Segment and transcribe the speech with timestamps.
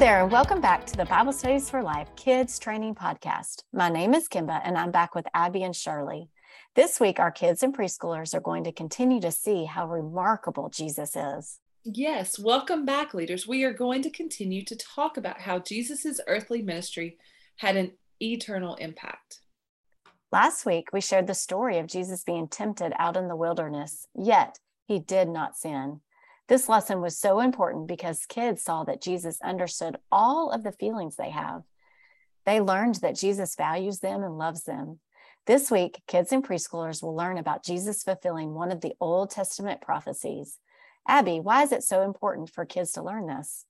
[0.00, 3.64] there, and welcome back to the Bible Studies for Life Kids Training Podcast.
[3.70, 6.30] My name is Kimba, and I'm back with Abby and Shirley.
[6.74, 11.14] This week, our kids and preschoolers are going to continue to see how remarkable Jesus
[11.14, 11.58] is.
[11.84, 13.46] Yes, welcome back, leaders.
[13.46, 17.18] We are going to continue to talk about how Jesus' earthly ministry
[17.56, 17.92] had an
[18.22, 19.40] eternal impact.
[20.32, 24.60] Last week, we shared the story of Jesus being tempted out in the wilderness, yet
[24.86, 26.00] he did not sin.
[26.50, 31.14] This lesson was so important because kids saw that Jesus understood all of the feelings
[31.14, 31.62] they have.
[32.44, 34.98] They learned that Jesus values them and loves them.
[35.46, 39.80] This week, kids and preschoolers will learn about Jesus fulfilling one of the Old Testament
[39.80, 40.58] prophecies.
[41.06, 43.64] Abby, why is it so important for kids to learn this?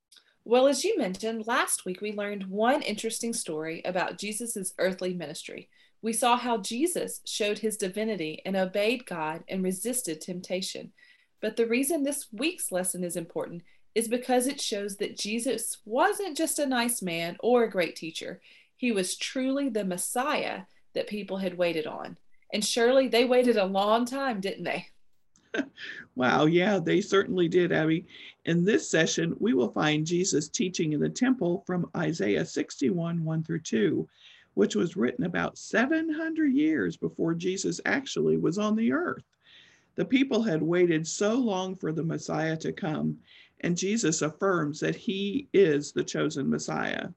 [0.46, 5.68] Well, as you mentioned, last week we learned one interesting story about Jesus' earthly ministry.
[6.00, 10.94] We saw how Jesus showed his divinity and obeyed God and resisted temptation.
[11.40, 13.62] But the reason this week's lesson is important
[13.94, 18.40] is because it shows that Jesus wasn't just a nice man or a great teacher.
[18.76, 20.62] He was truly the Messiah
[20.94, 22.16] that people had waited on.
[22.52, 24.86] And Shirley they waited a long time, didn't they?
[26.14, 28.06] wow, yeah, they certainly did, Abby.
[28.44, 33.44] In this session, we will find Jesus teaching in the temple from Isaiah 61 1
[33.44, 34.08] through 2,
[34.54, 39.24] which was written about 700 years before Jesus actually was on the earth.
[39.96, 43.18] The people had waited so long for the Messiah to come,
[43.60, 47.08] and Jesus affirms that he is the chosen Messiah.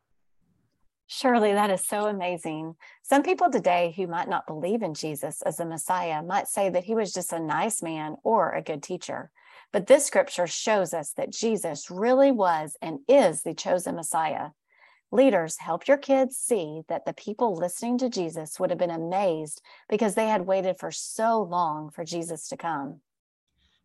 [1.07, 2.75] Surely that is so amazing.
[3.03, 6.85] Some people today who might not believe in Jesus as the Messiah might say that
[6.85, 9.29] he was just a nice man or a good teacher.
[9.71, 14.49] But this scripture shows us that Jesus really was and is the chosen Messiah.
[15.13, 19.61] Leaders, help your kids see that the people listening to Jesus would have been amazed
[19.87, 22.99] because they had waited for so long for Jesus to come.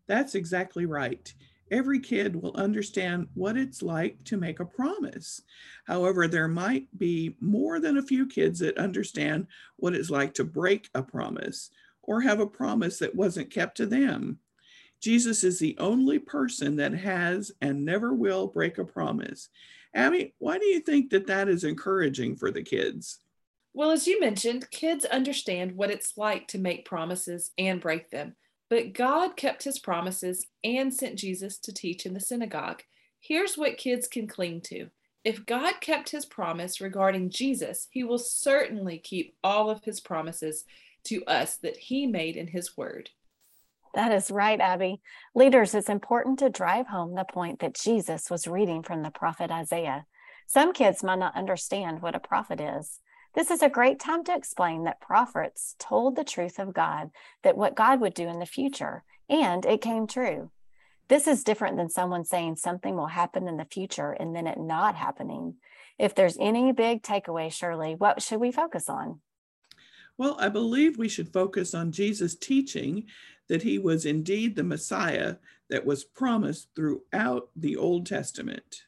[0.06, 1.30] That's exactly right.
[1.70, 5.42] Every kid will understand what it's like to make a promise.
[5.86, 10.44] However, there might be more than a few kids that understand what it's like to
[10.44, 11.68] break a promise
[12.00, 14.38] or have a promise that wasn't kept to them.
[15.02, 19.50] Jesus is the only person that has and never will break a promise.
[19.94, 23.20] Abby, why do you think that that is encouraging for the kids?
[23.74, 28.34] Well, as you mentioned, kids understand what it's like to make promises and break them.
[28.70, 32.82] But God kept his promises and sent Jesus to teach in the synagogue.
[33.20, 34.88] Here's what kids can cling to.
[35.24, 40.64] If God kept his promise regarding Jesus, he will certainly keep all of his promises
[41.04, 43.10] to us that he made in his word.
[43.94, 45.00] That is right, Abby.
[45.34, 49.50] Leaders, it's important to drive home the point that Jesus was reading from the prophet
[49.50, 50.06] Isaiah.
[50.46, 53.00] Some kids might not understand what a prophet is.
[53.34, 57.10] This is a great time to explain that prophets told the truth of God,
[57.42, 60.50] that what God would do in the future, and it came true.
[61.08, 64.58] This is different than someone saying something will happen in the future and then it
[64.58, 65.56] not happening.
[65.98, 69.20] If there's any big takeaway, Shirley, what should we focus on?
[70.18, 73.04] Well, I believe we should focus on Jesus' teaching
[73.48, 75.36] that he was indeed the Messiah
[75.70, 78.82] that was promised throughout the Old Testament.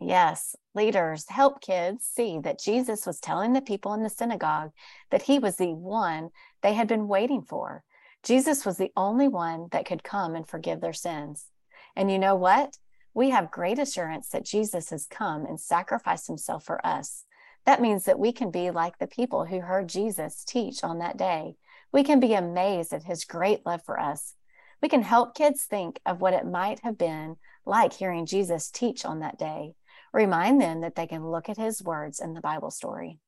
[0.00, 4.72] Yes, leaders help kids see that Jesus was telling the people in the synagogue
[5.10, 6.30] that he was the one
[6.62, 7.84] they had been waiting for.
[8.22, 11.46] Jesus was the only one that could come and forgive their sins.
[11.94, 12.78] And you know what?
[13.14, 17.24] We have great assurance that Jesus has come and sacrificed himself for us.
[17.66, 21.16] That means that we can be like the people who heard Jesus teach on that
[21.16, 21.56] day
[21.92, 24.34] we can be amazed at his great love for us.
[24.82, 29.04] We can help kids think of what it might have been like hearing Jesus teach
[29.04, 29.74] on that day.
[30.12, 33.18] Remind them that they can look at his words in the Bible story.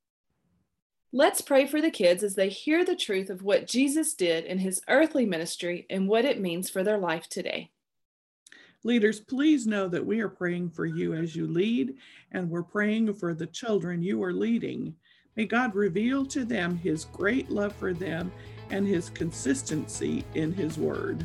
[1.12, 4.58] Let's pray for the kids as they hear the truth of what Jesus did in
[4.58, 7.70] his earthly ministry and what it means for their life today.
[8.84, 11.94] Leaders, please know that we are praying for you as you lead,
[12.32, 14.92] and we're praying for the children you are leading.
[15.36, 18.32] May God reveal to them his great love for them
[18.70, 21.24] and his consistency in his word.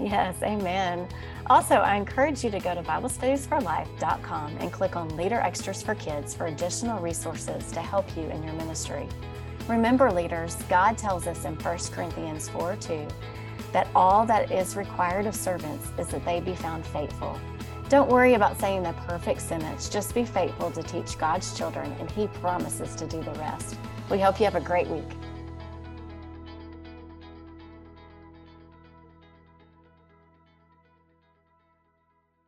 [0.00, 1.06] Yes, amen.
[1.50, 6.34] Also, I encourage you to go to BibleStudiesForLife.com and click on Leader Extras for Kids
[6.34, 9.06] for additional resources to help you in your ministry.
[9.68, 13.06] Remember, leaders, God tells us in 1 Corinthians 4 2
[13.72, 17.38] that all that is required of servants is that they be found faithful.
[17.88, 19.88] Don't worry about saying the perfect sentence.
[19.88, 23.76] Just be faithful to teach God's children, and He promises to do the rest.
[24.10, 25.04] We hope you have a great week.